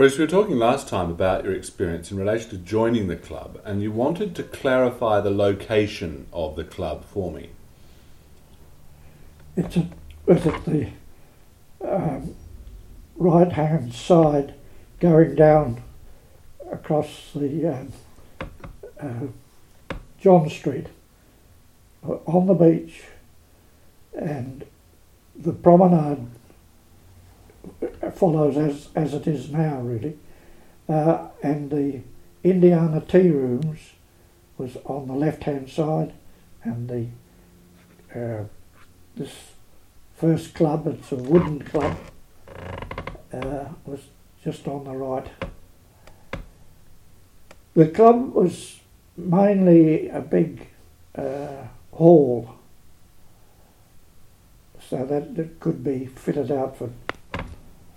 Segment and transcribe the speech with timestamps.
[0.00, 3.60] Bruce, we were talking last time about your experience in relation to joining the club,
[3.66, 7.50] and you wanted to clarify the location of the club for me.
[9.56, 9.88] It's at,
[10.26, 10.88] it's at the
[11.86, 12.34] um,
[13.16, 14.54] right hand side
[15.00, 15.82] going down
[16.72, 17.92] across the um,
[18.98, 19.26] uh,
[20.18, 20.86] John Street
[22.02, 23.02] on the beach
[24.14, 24.64] and
[25.36, 26.26] the promenade
[28.14, 30.16] follows as, as it is now really.
[30.88, 32.00] Uh, and the
[32.42, 33.92] Indiana tea rooms
[34.58, 36.12] was on the left hand side
[36.64, 37.06] and the
[38.18, 38.44] uh,
[39.16, 39.32] this
[40.16, 41.96] first club it's a wooden club
[43.32, 44.00] uh, was
[44.42, 45.26] just on the right.
[47.74, 48.80] The club was
[49.16, 50.66] mainly a big
[51.14, 52.54] uh, hall,
[54.88, 56.90] so that it could be fitted out for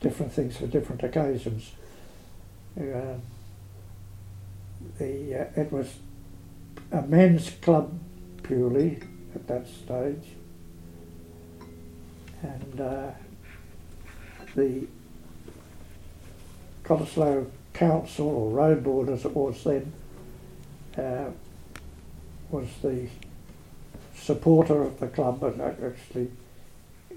[0.00, 1.72] different things for different occasions.
[2.78, 3.16] Uh,
[4.98, 5.94] the uh, it was
[6.92, 7.98] a men's club
[8.42, 9.02] purely
[9.34, 10.28] at that stage,
[12.42, 13.10] and uh,
[14.54, 14.86] the
[16.84, 19.92] Cottesloe council or road board as it was then
[20.98, 21.30] uh,
[22.50, 23.08] was the
[24.14, 26.30] supporter of the club and actually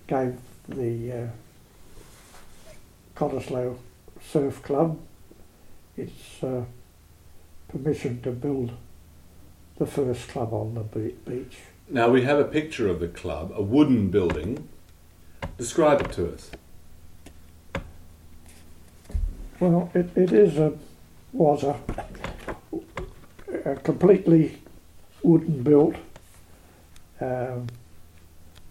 [0.08, 0.38] gave
[0.70, 1.28] the uh,
[3.16, 3.78] Cottesloe
[4.22, 5.00] Surf Club
[5.98, 6.64] its uh,
[7.68, 8.72] permission to build
[9.78, 10.82] the first club on the
[11.30, 11.58] beach.
[11.90, 14.70] Now we have a picture of the club, a wooden building.
[15.58, 16.52] Describe it to us.
[19.60, 20.74] Well, it, it is a
[21.32, 21.80] was a,
[23.66, 24.60] a completely
[25.24, 25.96] wooden built
[27.20, 27.68] um,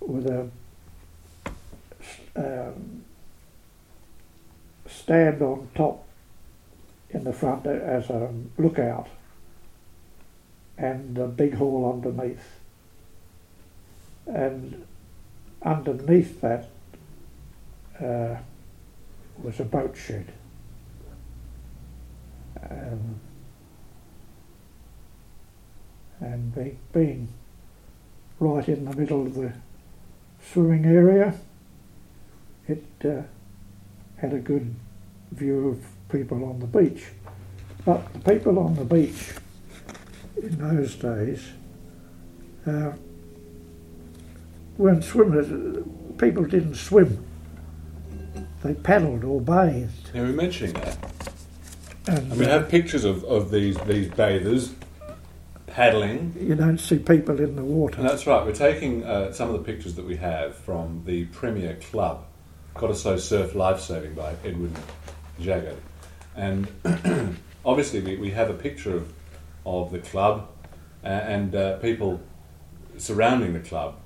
[0.01, 0.49] with a
[2.37, 3.05] um,
[4.93, 6.07] stand on top
[7.11, 9.09] in the front as a lookout
[10.79, 12.61] and a big hall underneath.
[14.27, 14.87] And
[15.63, 16.69] underneath that
[18.01, 18.37] uh,
[19.43, 20.33] was a boat shed.
[22.71, 23.21] Um,
[26.21, 27.29] and be, being
[28.39, 29.53] right in the middle of the
[30.53, 31.35] swimming area,
[32.69, 33.23] it uh,
[34.23, 34.75] had a good
[35.33, 37.03] view of people on the beach.
[37.85, 39.33] But the people on the beach
[40.41, 41.43] in those days
[42.67, 42.93] uh,
[44.79, 45.49] weren't swimmers.
[46.19, 47.27] People didn't swim.
[48.63, 50.11] They paddled or bathed.
[50.15, 50.97] Yeah, we're mentioning that.
[52.07, 54.73] And And we uh, have pictures of, of these, these bathers
[55.67, 56.37] paddling.
[56.39, 58.03] you don't see people in the And water.
[58.03, 61.77] that's right, we're taking uh, some of the pictures that we have from the Premier
[61.91, 62.25] Club,
[62.75, 64.75] Cottesloe Surf Lifesaving by Edwin
[65.41, 65.77] Jaggard.
[66.35, 66.69] And
[67.65, 69.13] obviously, we, we have a picture of,
[69.67, 70.49] of the club
[71.05, 72.21] uh, and uh, people
[72.97, 73.97] surrounding the club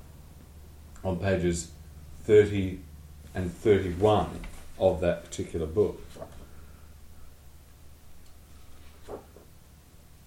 [1.05, 1.71] on pages
[2.25, 2.81] 30
[3.35, 4.41] and 31
[4.79, 6.01] of that particular book.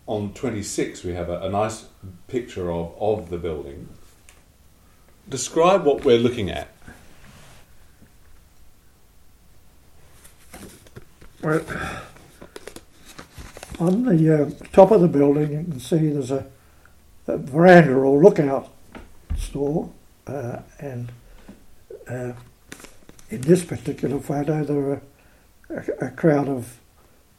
[0.08, 1.86] On 26, we have a, a nice
[2.28, 3.90] picture of, of the building.
[5.28, 6.70] Describe what we're looking at.
[11.50, 11.66] Well,
[13.80, 16.46] on the uh, top of the building, you can see there's a,
[17.26, 18.72] a veranda or lookout
[19.36, 19.90] store,
[20.28, 21.12] uh, and
[22.08, 22.34] uh,
[23.32, 25.02] in this particular photo, there are
[26.00, 26.80] a, a crowd of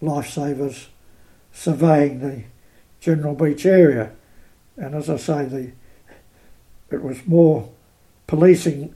[0.02, 0.86] lifesavers
[1.52, 2.42] surveying the
[2.98, 4.10] General Beach area.
[4.76, 5.72] And as I say, the
[6.90, 7.70] it was more
[8.26, 8.92] policing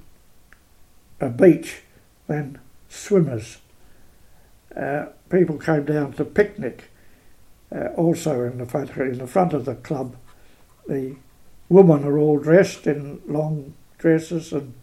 [1.20, 1.82] a beach
[2.26, 2.58] than
[2.88, 3.58] swimmers
[4.76, 6.90] uh, people came down to picnic.
[7.74, 10.16] Uh, also in the photo, in the front of the club,
[10.86, 11.16] the
[11.68, 14.74] women are all dressed in long dresses and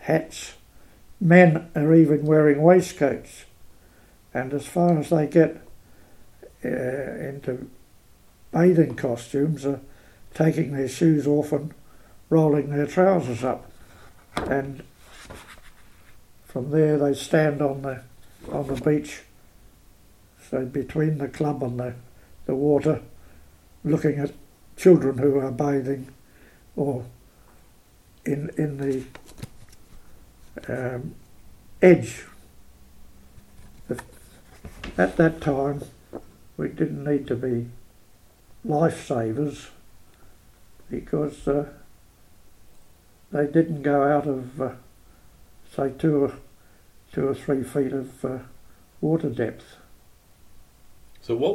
[0.00, 0.54] hats.
[1.20, 3.46] Men are even wearing waistcoats,
[4.32, 5.62] and as far as they get
[6.64, 7.70] uh, into
[8.52, 9.80] bathing costumes, are
[10.34, 11.72] taking their shoes off and
[12.28, 13.70] rolling their trousers up,
[14.36, 14.82] and
[16.44, 18.02] from there they stand on the
[18.50, 19.22] on the beach,
[20.50, 21.94] so between the club and the,
[22.46, 23.02] the water,
[23.82, 24.32] looking at
[24.76, 26.08] children who are bathing
[26.76, 27.04] or
[28.24, 29.04] in in the
[30.68, 31.14] um,
[31.82, 32.24] edge.
[34.96, 35.82] At that time,
[36.56, 37.66] we didn't need to be
[38.66, 39.68] lifesavers
[40.88, 41.68] because uh,
[43.32, 44.70] they didn't go out of, uh,
[45.74, 46.32] say, two
[47.14, 48.38] two or three feet of uh,
[49.00, 49.76] water depth.
[51.20, 51.52] So, what